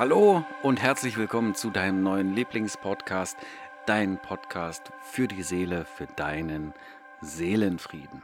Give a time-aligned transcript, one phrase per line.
[0.00, 3.36] Hallo und herzlich willkommen zu deinem neuen Lieblingspodcast,
[3.84, 6.72] dein Podcast für die Seele, für deinen
[7.20, 8.22] Seelenfrieden.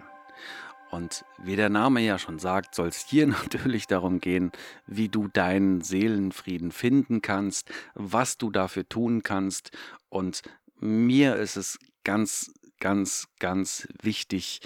[0.91, 4.53] Und wie der Name ja schon sagt, soll es hier natürlich darum gehen,
[4.87, 9.71] wie du deinen Seelenfrieden finden kannst, was du dafür tun kannst.
[10.08, 10.40] Und
[10.81, 14.63] mir ist es ganz, ganz, ganz wichtig,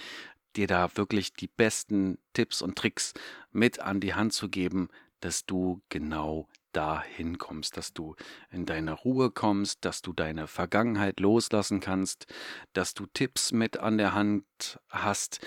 [0.54, 3.14] dir da wirklich die besten Tipps und Tricks
[3.50, 8.16] mit an die Hand zu geben, dass du genau dahin kommst, dass du
[8.50, 12.26] in deine Ruhe kommst, dass du deine Vergangenheit loslassen kannst,
[12.72, 15.40] dass du Tipps mit an der Hand hast,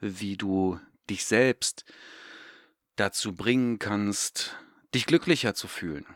[0.00, 1.84] wie du dich selbst
[2.96, 4.56] dazu bringen kannst,
[4.94, 6.06] dich glücklicher zu fühlen.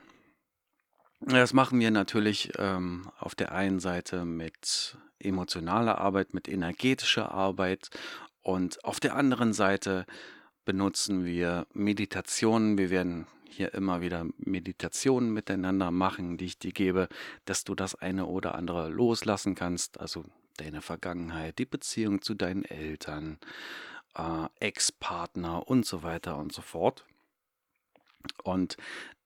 [1.21, 7.89] Das machen wir natürlich ähm, auf der einen Seite mit emotionaler Arbeit, mit energetischer Arbeit
[8.43, 10.05] und auf der anderen Seite
[10.67, 12.77] benutzen wir Meditationen.
[12.77, 17.09] Wir werden hier immer wieder Meditationen miteinander machen, die ich dir gebe,
[17.45, 20.25] dass du das eine oder andere loslassen kannst, also
[20.57, 23.39] deine Vergangenheit, die Beziehung zu deinen Eltern,
[24.17, 27.05] äh, Ex-Partner und so weiter und so fort.
[28.43, 28.77] Und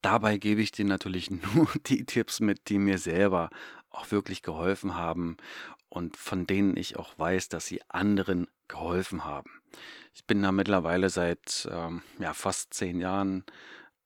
[0.03, 3.51] dabei gebe ich dir natürlich nur die Tipps mit, die mir selber
[3.91, 5.37] auch wirklich geholfen haben
[5.89, 9.51] und von denen ich auch weiß, dass sie anderen geholfen haben.
[10.15, 13.45] Ich bin da mittlerweile seit ähm, ja, fast zehn Jahren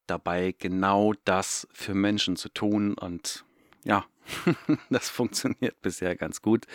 [0.06, 2.95] dabei, genau das für Menschen zu tun.
[2.95, 3.45] Und
[3.84, 4.05] ja,
[4.91, 6.67] das funktioniert bisher ganz gut.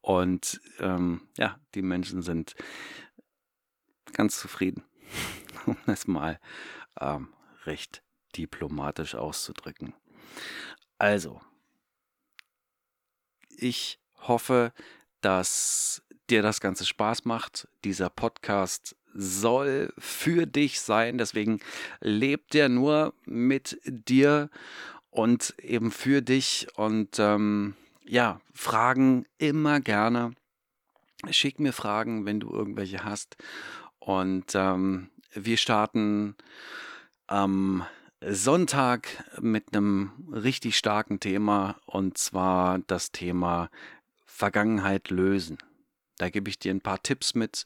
[0.00, 2.54] Und ähm, ja, die Menschen sind
[4.12, 4.84] ganz zufrieden,
[5.66, 6.38] um es mal
[7.00, 7.32] ähm,
[7.64, 8.02] recht
[8.36, 9.94] diplomatisch auszudrücken.
[10.98, 11.40] Also,
[13.56, 14.72] ich hoffe,
[15.20, 17.68] dass dir das Ganze Spaß macht.
[17.84, 21.18] Dieser Podcast soll für dich sein.
[21.18, 21.60] Deswegen
[22.00, 24.50] lebt er nur mit dir
[25.10, 26.66] und eben für dich.
[26.76, 27.74] Und ähm,
[28.04, 30.32] ja, Fragen immer gerne.
[31.30, 33.36] Schick mir Fragen, wenn du irgendwelche hast.
[33.98, 36.34] Und ähm, wir starten
[37.26, 37.86] am
[38.20, 43.68] Sonntag mit einem richtig starken Thema und zwar das Thema
[44.24, 45.58] Vergangenheit lösen.
[46.18, 47.64] Da gebe ich dir ein paar Tipps mit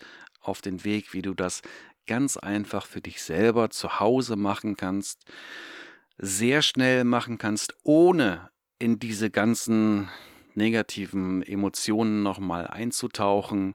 [0.48, 1.62] auf den Weg, wie du das
[2.06, 5.24] ganz einfach für dich selber zu Hause machen kannst,
[6.18, 10.08] sehr schnell machen kannst, ohne in diese ganzen
[10.54, 13.74] negativen Emotionen nochmal einzutauchen.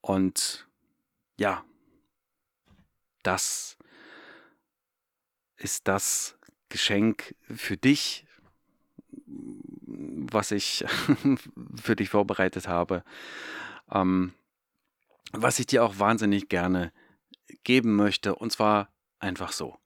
[0.00, 0.66] Und
[1.38, 1.64] ja,
[3.22, 3.76] das
[5.56, 6.38] ist das
[6.68, 8.26] Geschenk für dich,
[9.26, 10.84] was ich
[11.76, 13.04] für dich vorbereitet habe.
[13.90, 14.32] Ähm,
[15.36, 16.92] was ich dir auch wahnsinnig gerne
[17.64, 19.76] geben möchte, und zwar einfach so.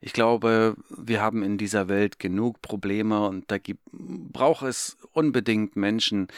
[0.00, 5.76] Ich glaube, wir haben in dieser Welt genug Probleme und da gibt, braucht es unbedingt
[5.76, 6.28] Menschen,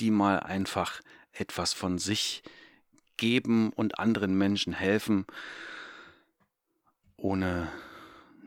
[0.00, 1.00] die mal einfach
[1.32, 2.42] etwas von sich
[3.16, 5.24] geben und anderen Menschen helfen,
[7.16, 7.72] ohne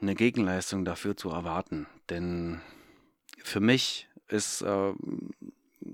[0.02, 1.88] eine Gegenleistung dafür zu erwarten.
[2.10, 2.62] Denn
[3.44, 4.94] für mich ist äh,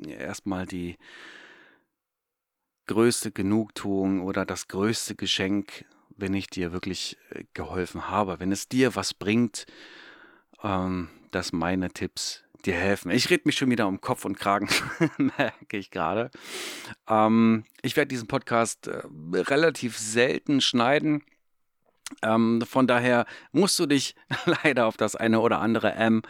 [0.10, 0.98] erstmal die
[2.85, 8.68] größte Genugtuung oder das größte Geschenk, wenn ich dir wirklich äh, geholfen habe, wenn es
[8.68, 9.66] dir was bringt,
[10.63, 13.12] ähm, dass meine Tipps dir helfen.
[13.12, 14.69] Ich rede mich schon wieder um Kopf und Kragen,
[15.18, 16.31] merke ich gerade.
[17.07, 19.03] Ähm, ich werde diesen Podcast äh,
[19.34, 21.24] relativ selten schneiden.
[22.22, 24.16] Ähm, von daher musst du dich
[24.63, 26.22] leider auf das eine oder andere M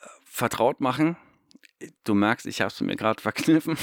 [0.00, 1.16] äh, vertraut machen.
[2.04, 3.76] Du merkst, ich habe es mir gerade verkniffen.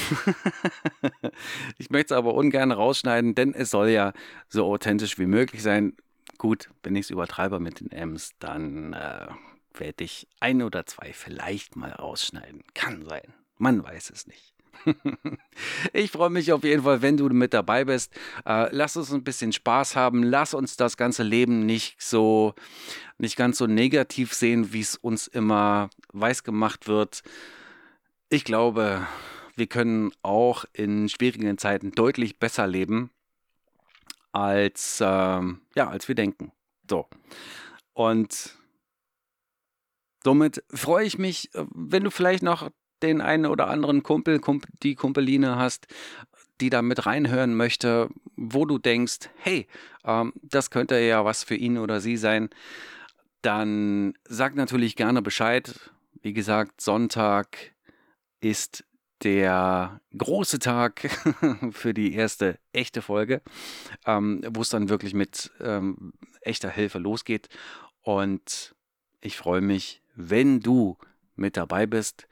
[1.78, 4.12] ich möchte es aber ungern rausschneiden, denn es soll ja
[4.48, 5.96] so authentisch wie möglich sein.
[6.38, 9.28] Gut, wenn ich es übertreibe mit den M's, dann äh,
[9.74, 12.64] werde ich ein oder zwei vielleicht mal rausschneiden.
[12.74, 13.34] Kann sein.
[13.58, 14.52] Man weiß es nicht.
[15.92, 18.12] ich freue mich auf jeden Fall, wenn du mit dabei bist.
[18.44, 20.22] Äh, lass uns ein bisschen Spaß haben.
[20.22, 22.54] Lass uns das ganze Leben nicht so,
[23.18, 27.22] nicht ganz so negativ sehen, wie es uns immer weiß gemacht wird.
[28.32, 29.06] Ich glaube,
[29.56, 33.10] wir können auch in schwierigen Zeiten deutlich besser leben,
[34.32, 36.50] als, ähm, ja, als wir denken.
[36.88, 37.06] So.
[37.92, 38.56] Und
[40.24, 42.70] somit freue ich mich, äh, wenn du vielleicht noch
[43.02, 45.86] den einen oder anderen Kumpel, Kumpel die Kumpeline hast,
[46.62, 49.66] die da mit reinhören möchte, wo du denkst, hey,
[50.06, 52.48] ähm, das könnte ja was für ihn oder sie sein,
[53.42, 55.92] dann sag natürlich gerne Bescheid.
[56.22, 57.71] Wie gesagt, Sonntag
[58.42, 58.84] ist
[59.22, 61.00] der große Tag
[61.70, 63.40] für die erste echte Folge,
[64.04, 67.48] ähm, wo es dann wirklich mit ähm, echter Hilfe losgeht.
[68.02, 68.74] Und
[69.20, 70.98] ich freue mich, wenn du
[71.36, 72.26] mit dabei bist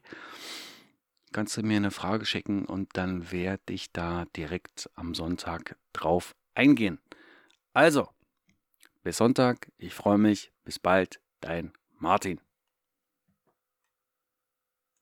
[1.31, 6.35] kannst du mir eine Frage schicken und dann werde ich da direkt am Sonntag drauf
[6.55, 6.99] eingehen.
[7.73, 8.09] Also,
[9.03, 12.41] bis Sonntag, ich freue mich, bis bald, dein Martin.